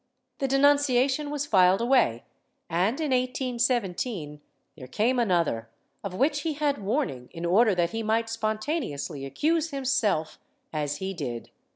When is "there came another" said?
4.75-5.69